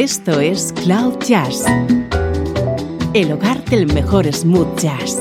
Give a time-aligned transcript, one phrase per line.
[0.00, 1.64] Esto es Cloud Jazz,
[3.14, 5.18] el hogar del mejor smooth jazz,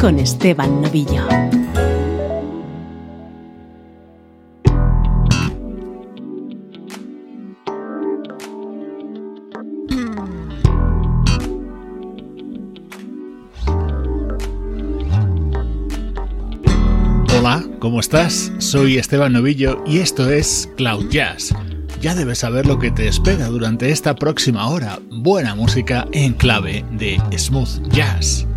[0.00, 1.28] con Esteban Novillo.
[17.38, 18.50] Hola, ¿cómo estás?
[18.58, 21.54] Soy Esteban Novillo y esto es Cloud Jazz
[22.00, 24.98] ya debes saber lo que te espera durante esta próxima hora.
[25.10, 28.49] Buena música en clave de smooth jazz.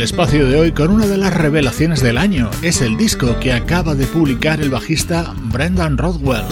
[0.00, 2.50] El espacio de hoy con una de las revelaciones del año.
[2.62, 6.46] Es el disco que acaba de publicar el bajista Brendan Rodwell,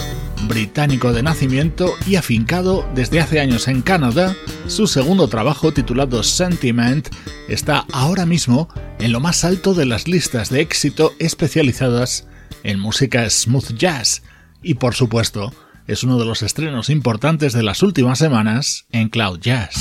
[0.47, 4.35] británico de nacimiento y afincado desde hace años en Canadá.
[4.67, 7.09] Su segundo trabajo, titulado Sentiment,
[7.47, 8.69] está ahora mismo
[8.99, 12.27] en lo más alto de las listas de éxito especializadas
[12.61, 14.21] en música smooth jazz.
[14.61, 15.51] Y por supuesto,
[15.87, 19.73] es uno de los estrenos importantes de las últimas semanas en Cloud Jazz.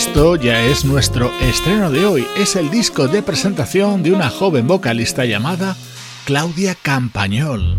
[0.00, 2.26] Esto ya es nuestro estreno de hoy.
[2.34, 5.76] Es el disco de presentación de una joven vocalista llamada
[6.24, 7.76] Claudia Campañol.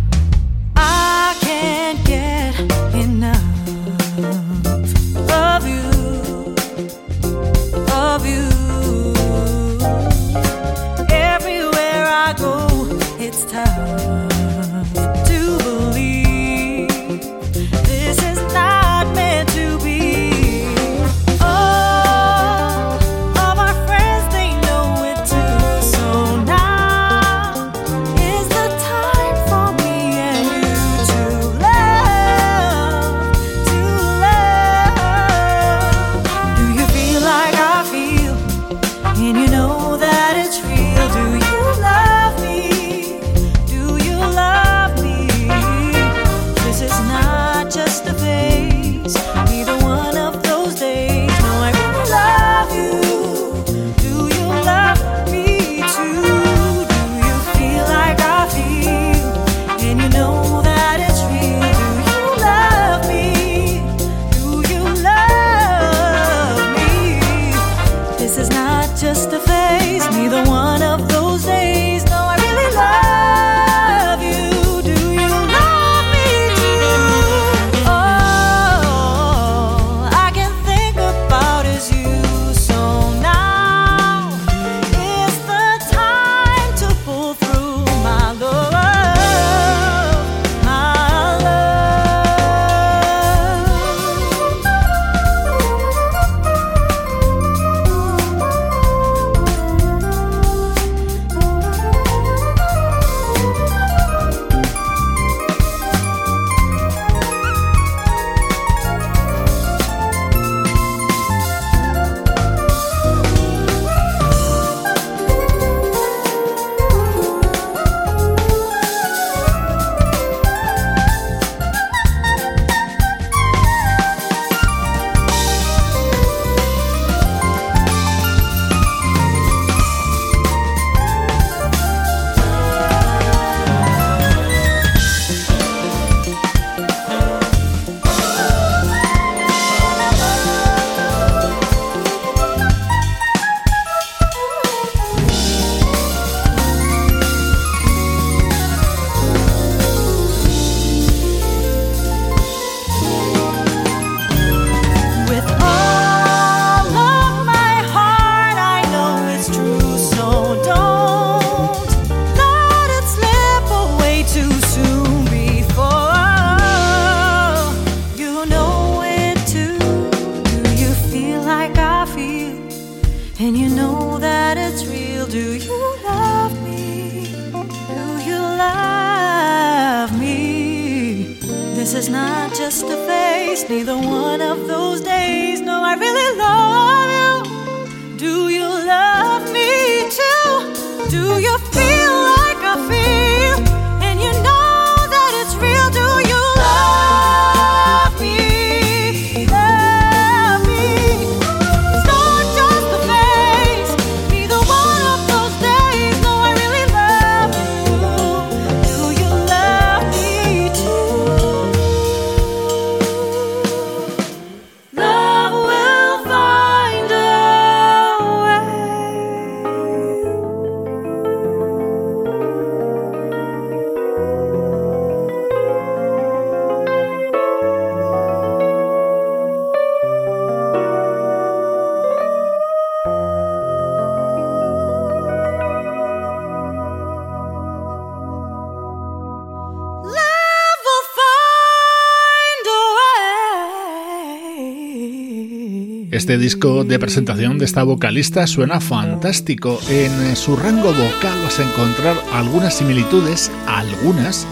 [246.31, 249.81] Este disco de presentación de esta vocalista suena fantástico.
[249.89, 254.47] En su rango vocal vas a encontrar algunas similitudes, algunas,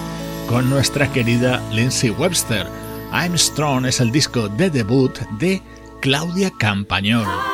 [0.49, 2.67] con nuestra querida Lindsay Webster.
[3.13, 5.61] I'm Strong es el disco de debut de
[6.01, 7.48] Claudia Campañol.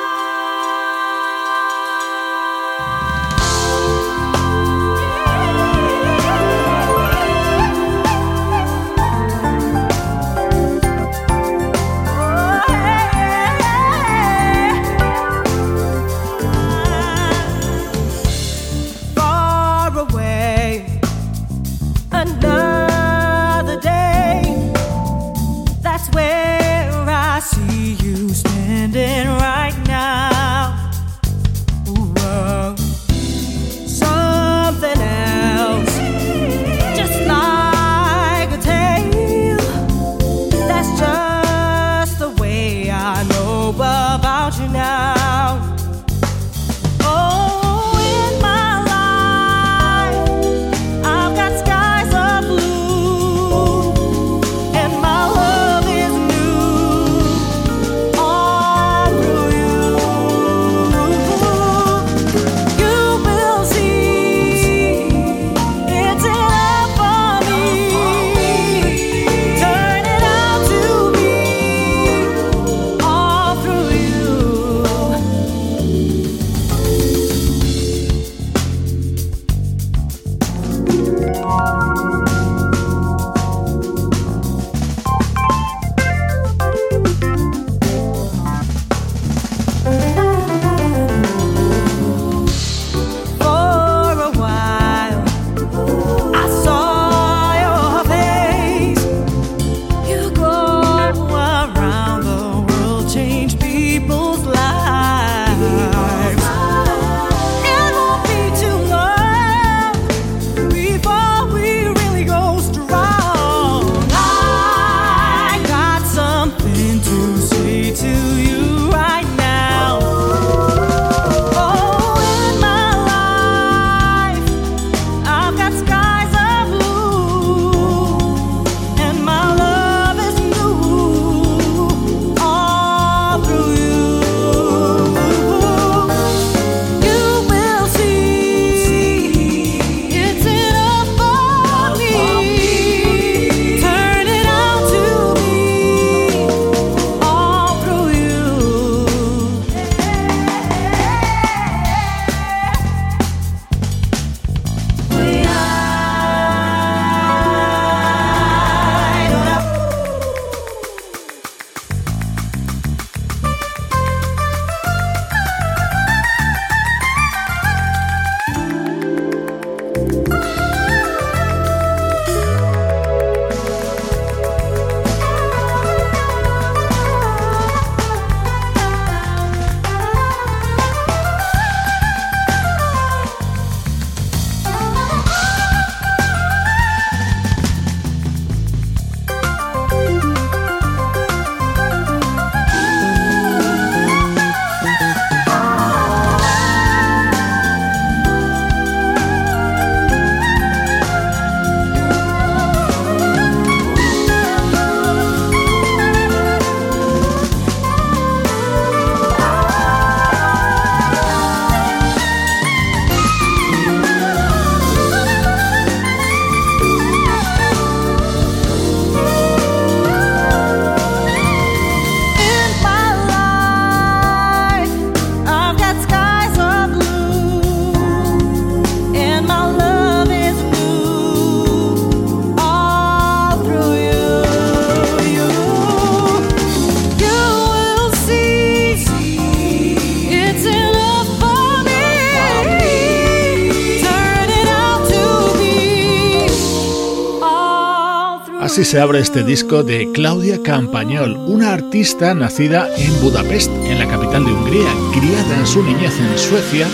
[248.75, 254.05] Así se abre este disco de Claudia Campañol, una artista nacida en Budapest, en la
[254.05, 256.85] capital de Hungría, criada en su niñez en Suecia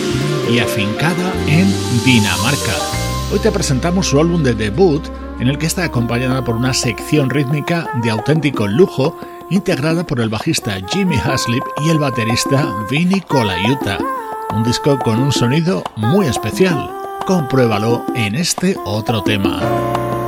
[0.48, 1.68] y afincada en
[2.06, 2.76] Dinamarca.
[3.34, 5.04] Hoy te presentamos su álbum de debut,
[5.40, 9.18] en el que está acompañada por una sección rítmica de auténtico lujo,
[9.50, 13.98] integrada por el bajista Jimmy Haslip y el baterista Vinny Colaiuta.
[14.56, 16.92] Un disco con un sonido muy especial.
[17.26, 20.21] Compruébalo en este otro tema.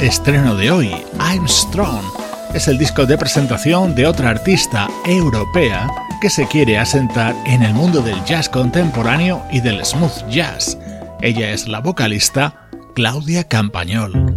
[0.00, 2.04] Estreno de hoy, I'm Strong.
[2.54, 7.74] Es el disco de presentación de otra artista europea que se quiere asentar en el
[7.74, 10.78] mundo del jazz contemporáneo y del smooth jazz.
[11.20, 14.36] Ella es la vocalista Claudia Campañol.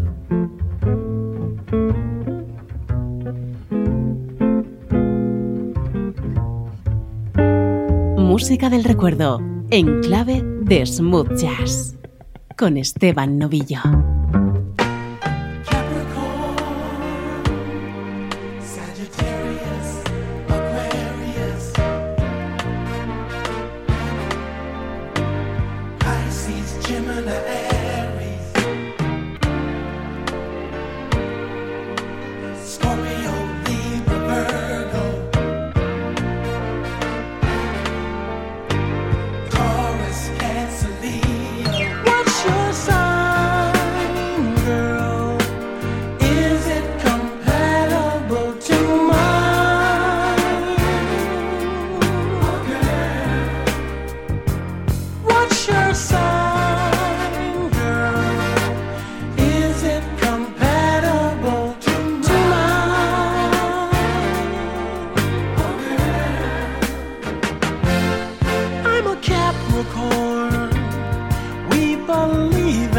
[8.17, 11.95] Música del recuerdo en clave de smooth jazz
[12.58, 14.11] con Esteban Novillo.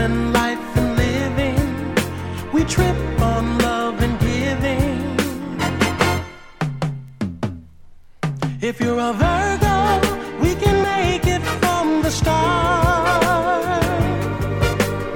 [0.02, 1.58] and life and living.
[2.52, 4.90] We trip on love and giving.
[8.60, 9.78] If you're a Virgo,
[10.42, 13.84] we can make it from the start.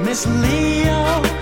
[0.04, 1.35] Miss Leo.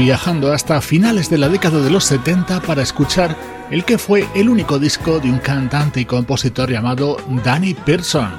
[0.00, 3.36] Viajando hasta finales de la década de los 70 para escuchar
[3.70, 8.30] el que fue el único disco de un cantante y compositor llamado Danny Pearson.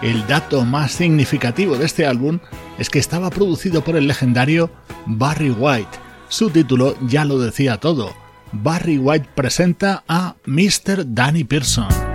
[0.00, 2.38] El dato más significativo de este álbum
[2.78, 4.70] es que estaba producido por el legendario
[5.04, 5.98] Barry White.
[6.30, 8.14] Su título ya lo decía todo.
[8.52, 11.04] Barry White presenta a Mr.
[11.06, 12.09] Danny Pearson.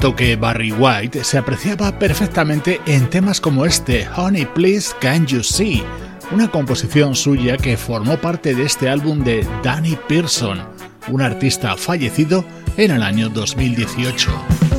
[0.00, 5.82] Toque Barry White se apreciaba perfectamente en temas como este, Honey Please Can You See,
[6.32, 10.60] una composición suya que formó parte de este álbum de Danny Pearson,
[11.08, 12.46] un artista fallecido
[12.78, 14.69] en el año 2018.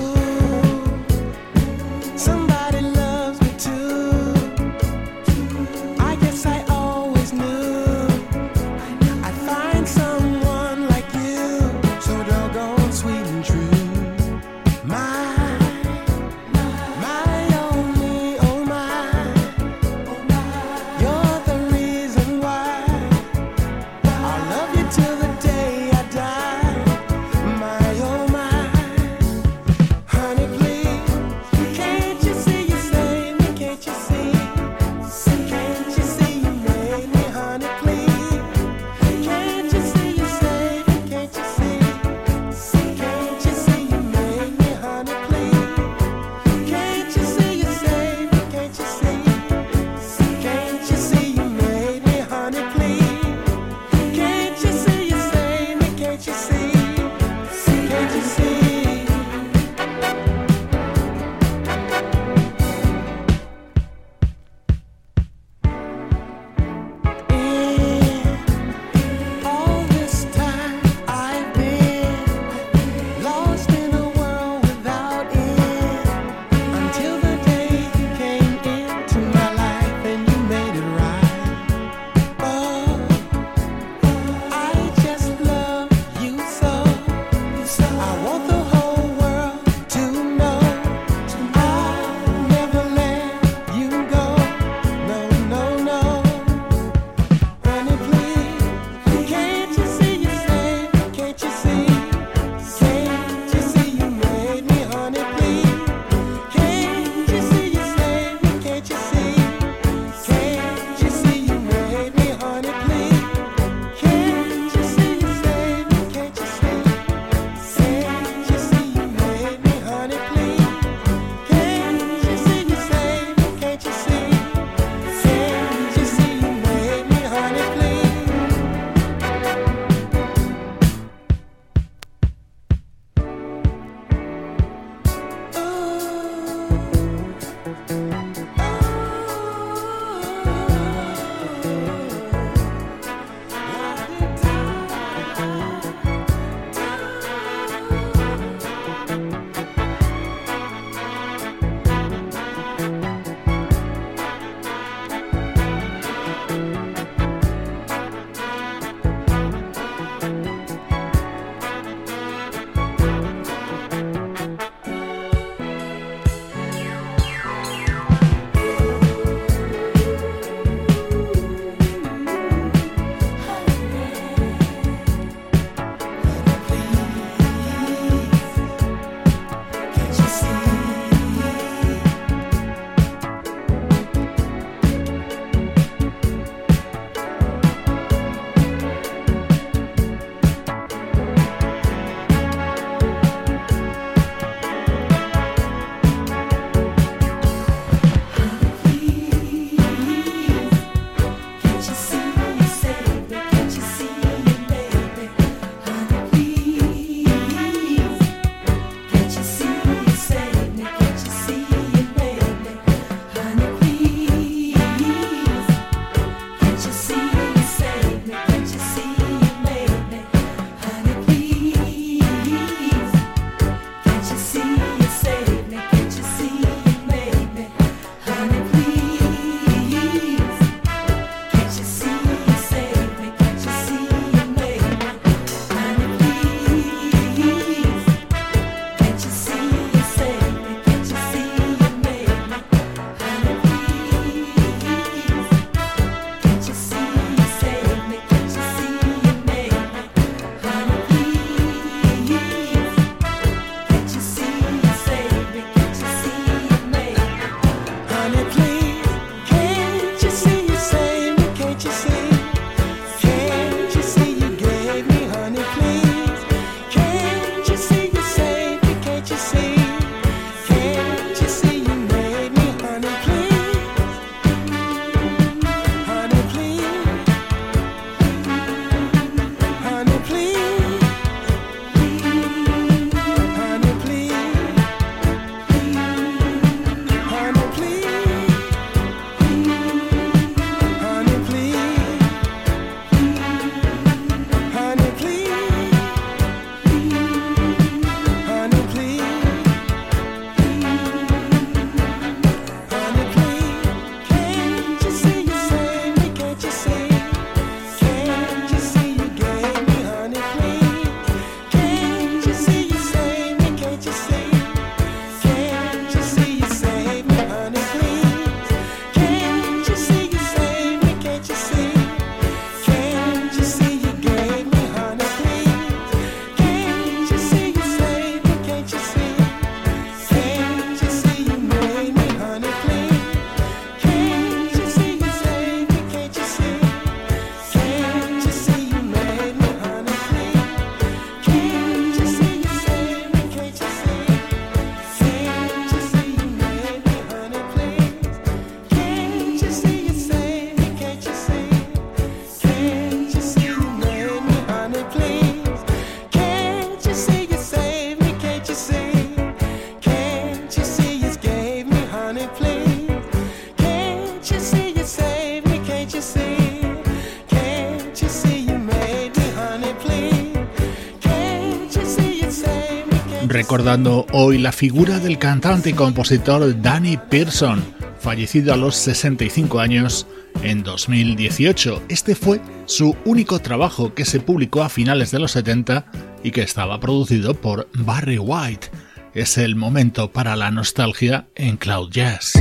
[373.91, 377.83] Recordando hoy la figura del cantante y compositor Danny Pearson,
[378.21, 380.27] fallecido a los 65 años
[380.63, 382.03] en 2018.
[382.07, 386.05] Este fue su único trabajo que se publicó a finales de los 70
[386.41, 388.87] y que estaba producido por Barry White.
[389.33, 392.53] Es el momento para la nostalgia en Cloud Jazz.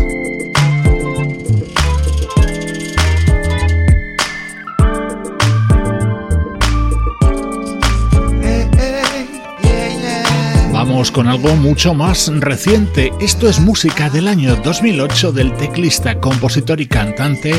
[11.09, 13.11] Con algo mucho más reciente.
[13.21, 17.55] Esto es música del año 2008 del teclista, compositor y cantante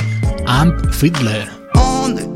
[0.46, 1.50] Amp Fiddler.
[1.74, 2.28] On the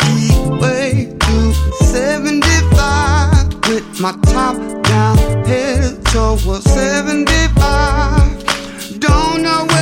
[0.60, 1.54] way to
[1.86, 9.75] 75 with my top down head towards 75 Don't know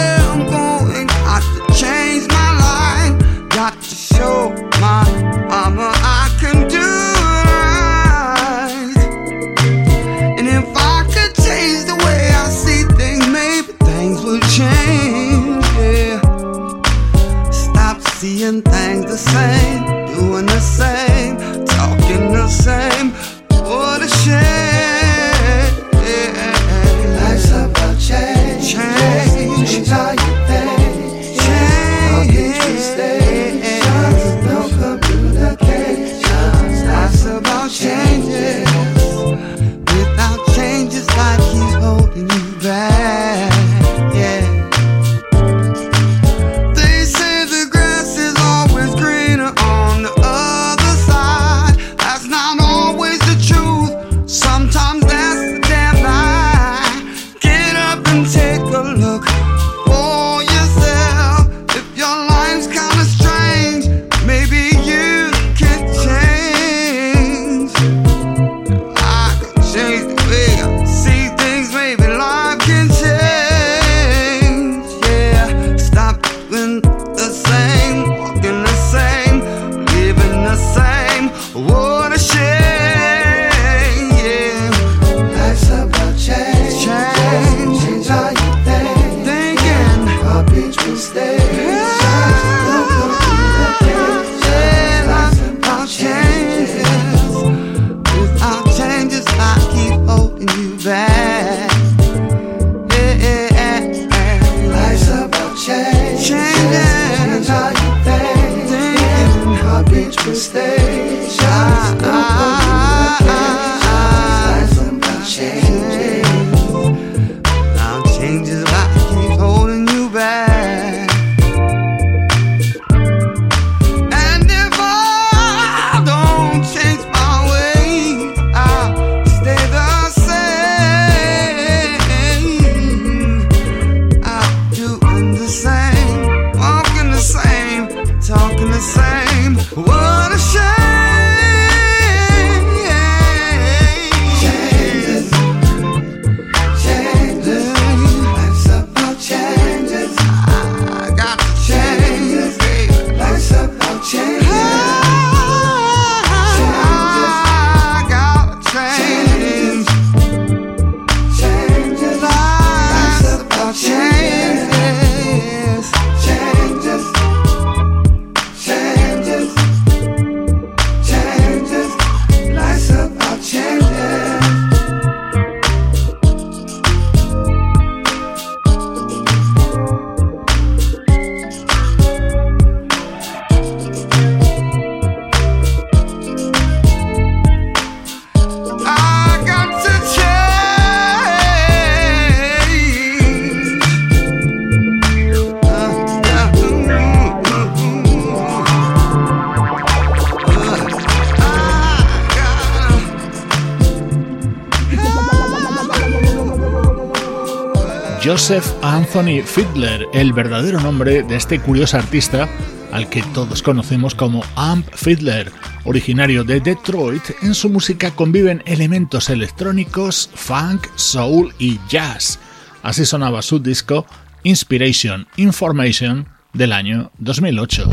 [209.16, 212.50] Anthony Fiddler, el verdadero nombre de este curioso artista
[212.92, 215.52] al que todos conocemos como Amp Fiddler.
[215.84, 222.40] Originario de Detroit, en su música conviven elementos electrónicos, funk, soul y jazz.
[222.82, 224.08] Así sonaba su disco
[224.42, 227.90] Inspiration Information del año 2008.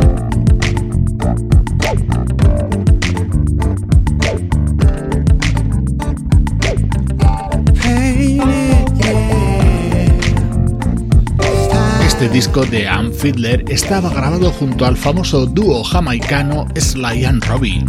[12.20, 17.82] Este disco de Ann Fiddler estaba grabado junto al famoso dúo jamaicano Sly and Robbie.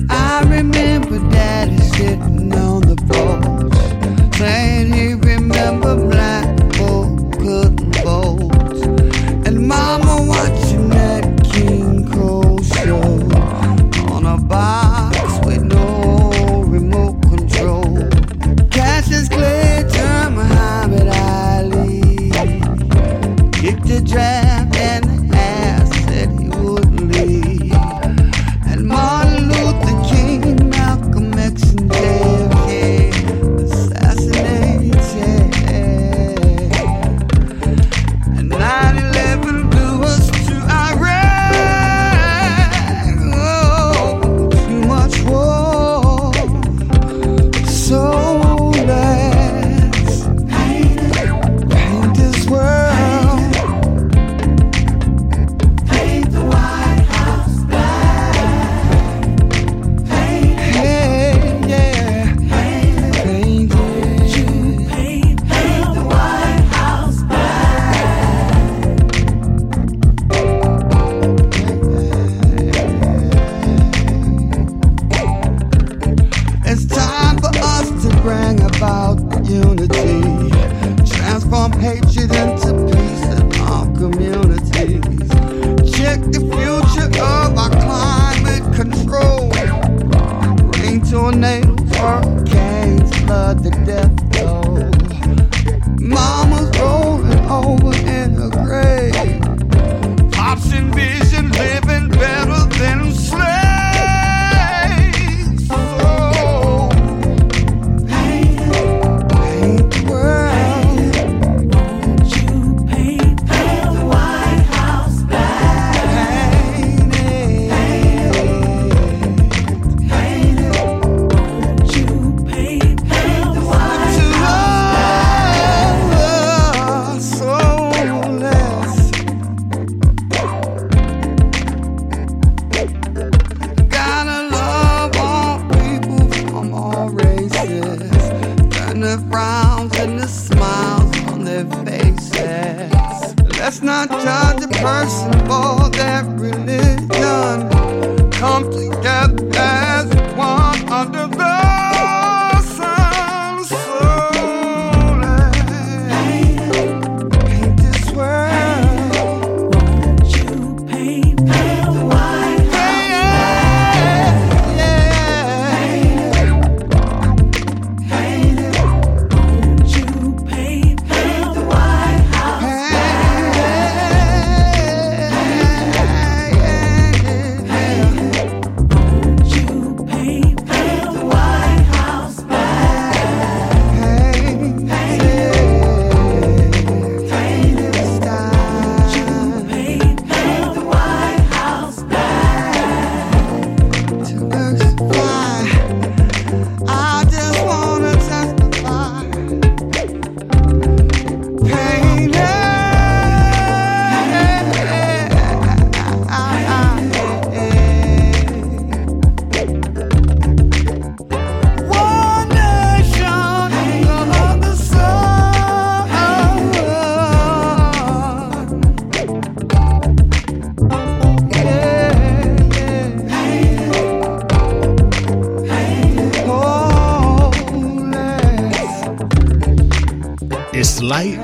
[231.21, 231.41] Saying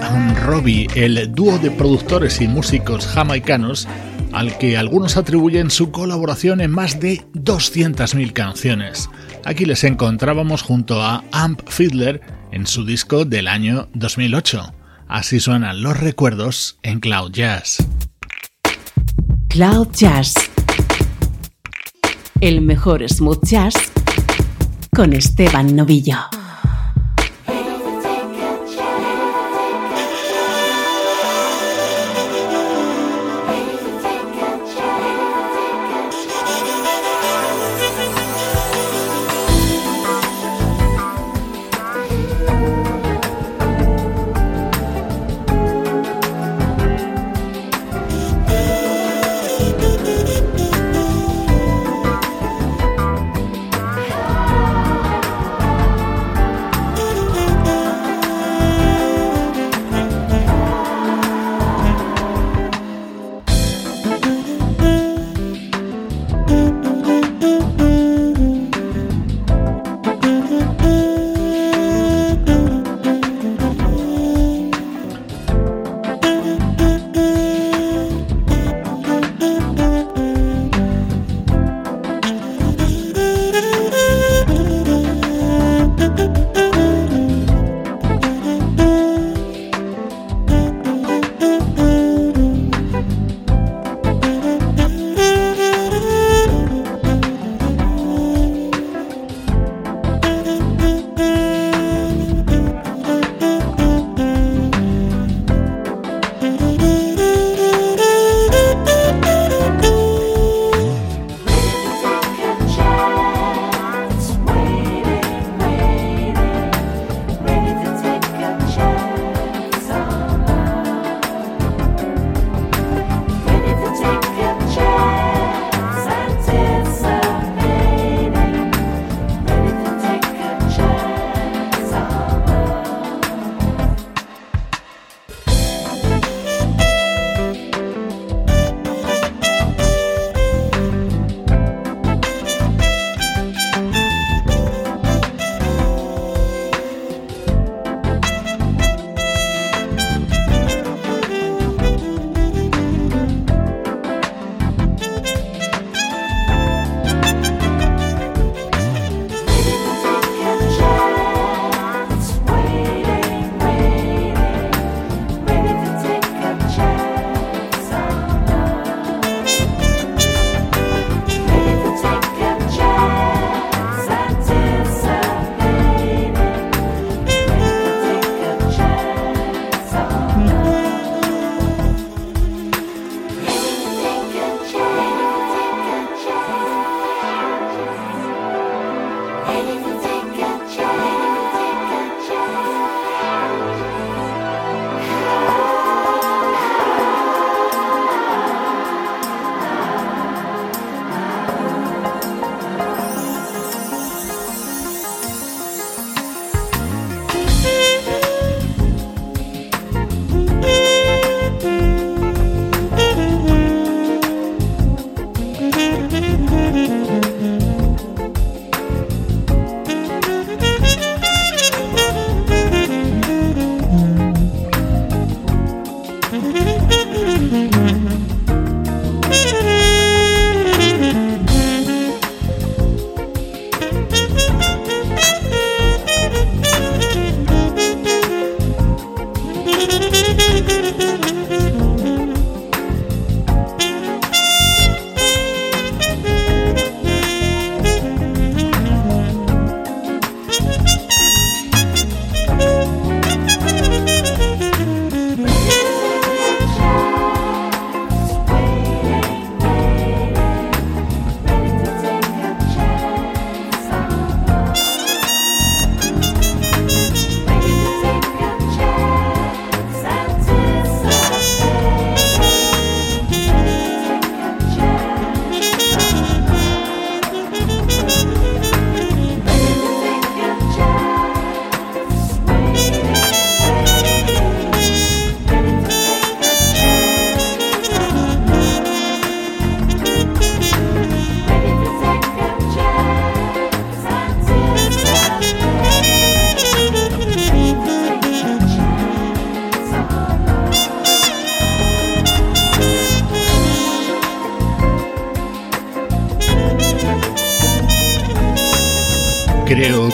[0.66, 3.88] he el dúo de productores y músicos jamaicanos
[4.34, 9.10] al que algunos atribuyen su colaboración en más de 200.000 canciones.
[9.46, 12.22] Aquí les encontrábamos junto a Amp Fiddler
[12.52, 14.74] en su disco del año 2008.
[15.08, 17.78] Así suenan los recuerdos en Cloud Jazz.
[19.48, 20.34] Cloud Jazz.
[22.42, 23.76] El mejor smooth jazz
[24.94, 26.37] con Esteban Novillo.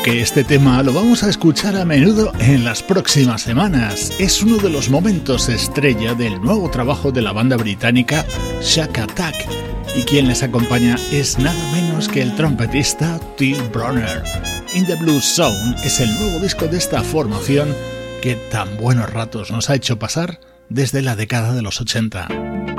[0.03, 4.11] Que este tema lo vamos a escuchar a menudo en las próximas semanas.
[4.19, 8.25] Es uno de los momentos estrella del nuevo trabajo de la banda británica
[8.61, 9.35] Shack Attack
[9.95, 14.23] y quien les acompaña es nada menos que el trompetista Tim Bronner.
[14.73, 17.75] In the Blue Zone es el nuevo disco de esta formación
[18.23, 20.39] que tan buenos ratos nos ha hecho pasar
[20.69, 22.72] desde la década de los 80.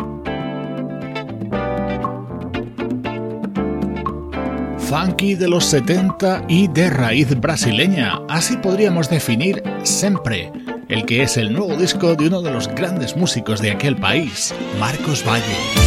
[4.94, 8.20] Funky de los 70 y de raíz brasileña.
[8.28, 10.52] Así podríamos definir Sempre,
[10.88, 14.54] el que es el nuevo disco de uno de los grandes músicos de aquel país,
[14.78, 15.83] Marcos Valle.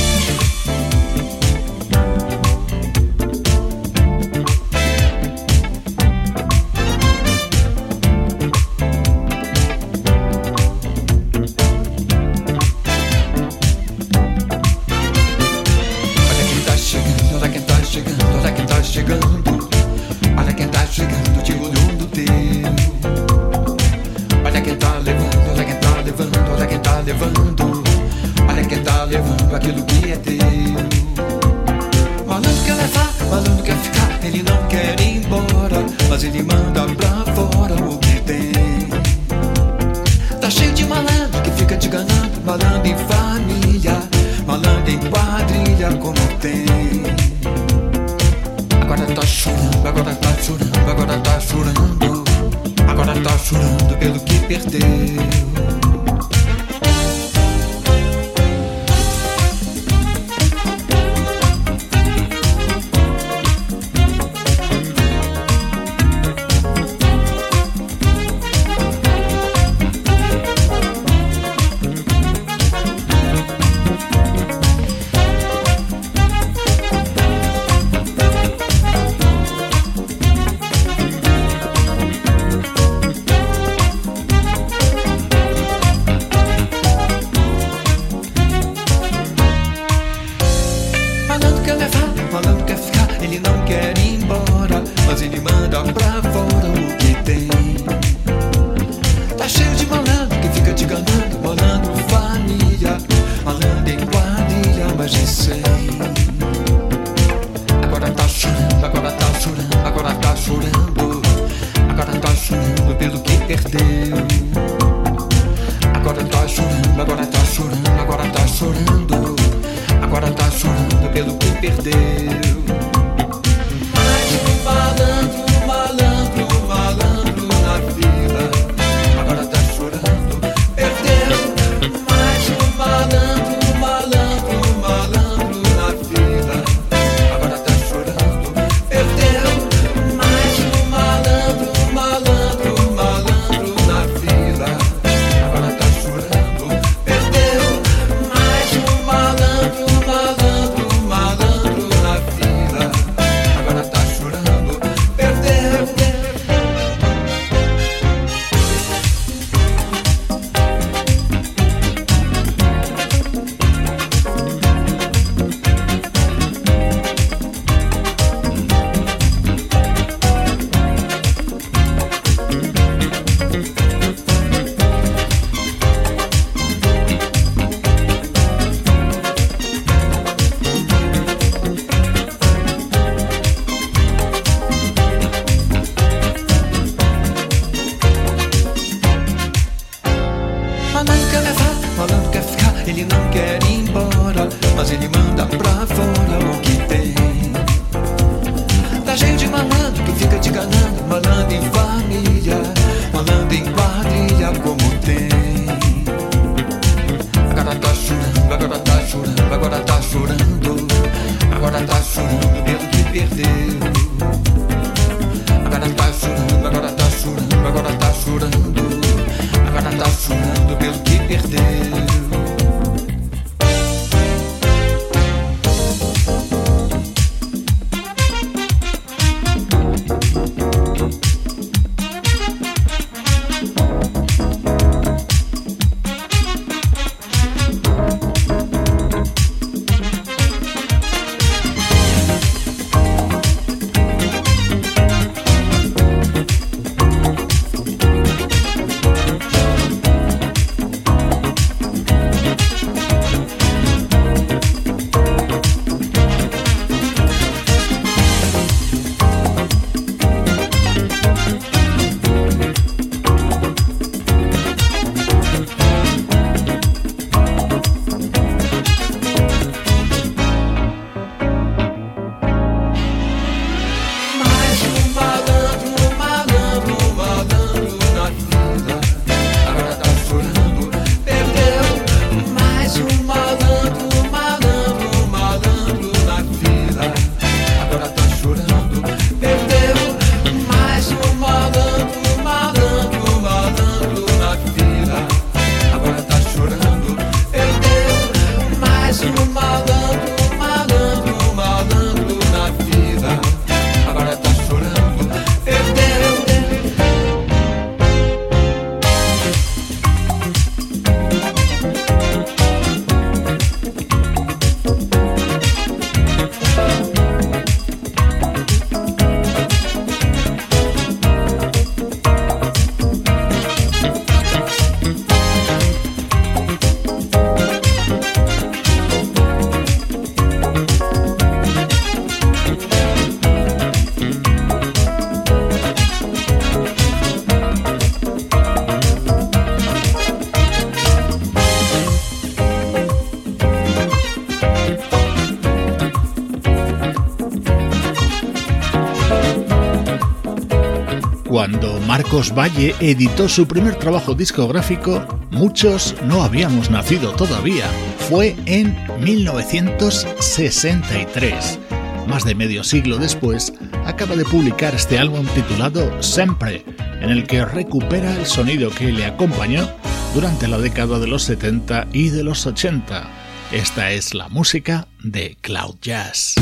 [352.18, 357.86] Marcos Valle editó su primer trabajo discográfico, muchos no habíamos nacido todavía.
[358.28, 361.78] Fue en 1963.
[362.26, 363.72] Más de medio siglo después,
[364.04, 366.84] acaba de publicar este álbum titulado Sempre,
[367.22, 369.88] en el que recupera el sonido que le acompañó
[370.34, 373.30] durante la década de los 70 y de los 80.
[373.72, 376.56] Esta es la música de Cloud Jazz.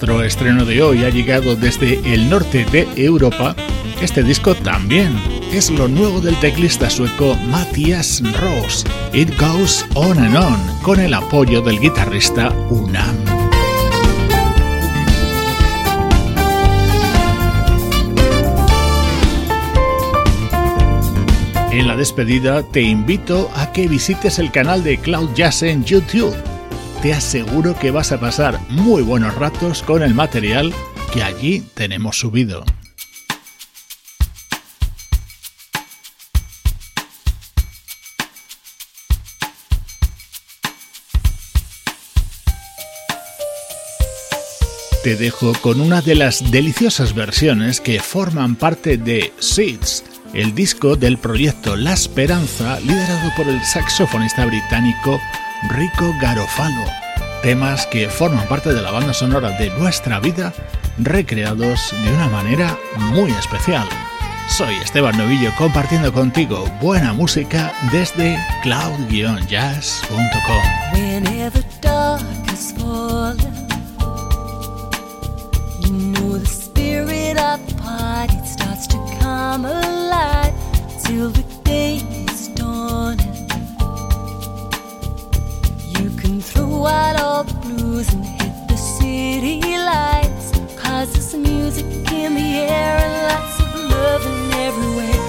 [0.00, 3.54] Nuestro estreno de hoy ha llegado desde el norte de Europa,
[4.00, 5.14] este disco también
[5.52, 8.86] es lo nuevo del teclista sueco Matthias Ross.
[9.12, 13.14] It Goes On and On, con el apoyo del guitarrista Unam.
[21.72, 26.49] En la despedida te invito a que visites el canal de Cloud Jazz en YouTube
[27.02, 30.74] te aseguro que vas a pasar muy buenos ratos con el material
[31.14, 32.64] que allí tenemos subido.
[45.02, 50.96] Te dejo con una de las deliciosas versiones que forman parte de Seeds, el disco
[50.96, 55.18] del proyecto La Esperanza liderado por el saxofonista británico
[55.68, 56.84] Rico Garofalo,
[57.42, 60.52] temas que forman parte de la banda sonora de nuestra vida,
[60.98, 63.86] recreados de una manera muy especial.
[64.48, 68.98] Soy Esteban Novillo compartiendo contigo buena música desde cloud
[86.86, 90.52] out all the blues and hit the city lights.
[90.76, 95.19] Cause there's music in the air and lots of loving everywhere.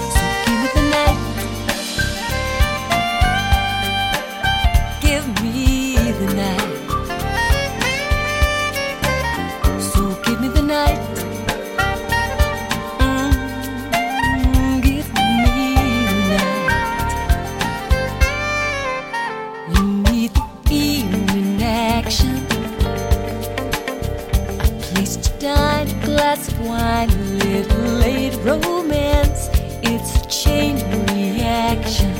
[28.44, 29.48] Romance.
[29.82, 30.76] It's a chain
[31.14, 32.12] reaction.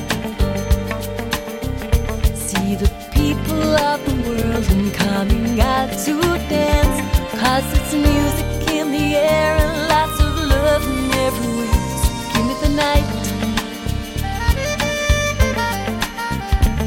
[2.34, 6.98] See the people of the world and coming out to dance.
[7.40, 11.74] Cause it's music in the air and lots of love in everywhere.
[12.02, 13.10] So give me the night.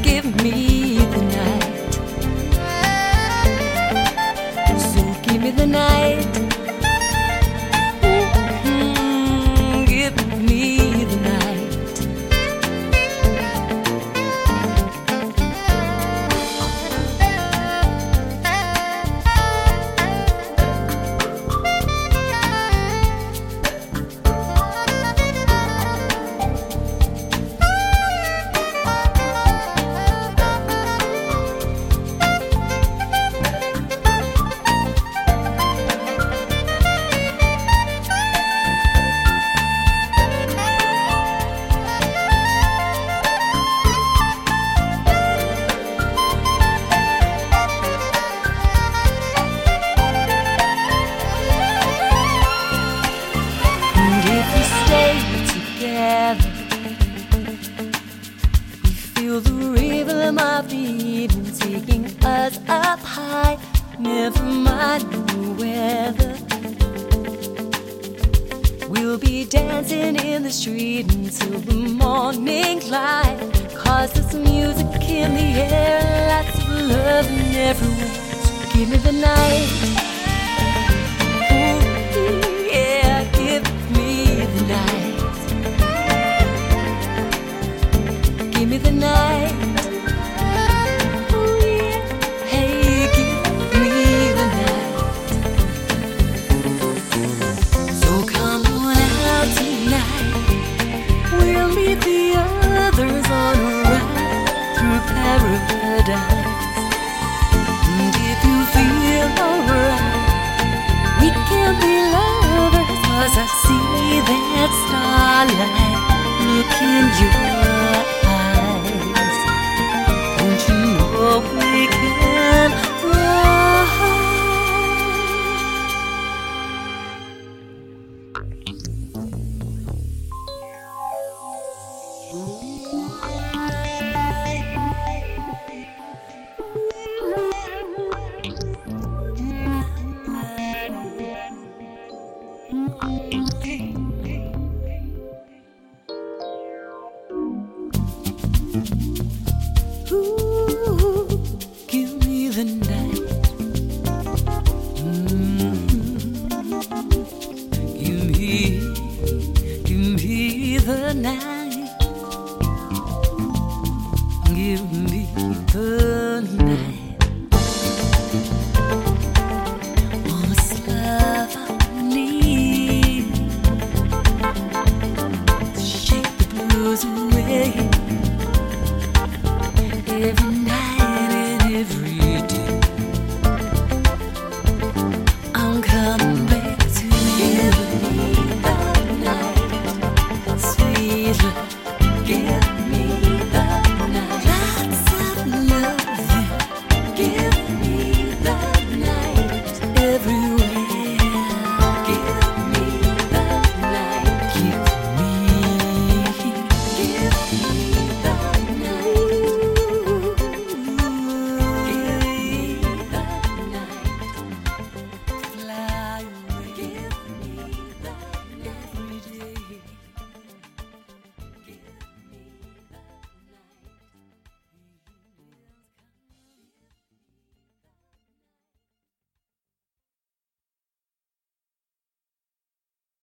[0.02, 1.72] Give me the night.
[4.92, 6.35] So give me the night.